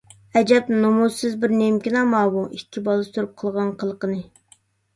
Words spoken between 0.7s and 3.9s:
نومۇسسىز بىر نېمىكىنا ماۋۇ، ئىككى بالىسى تۇرۇپ قىلغان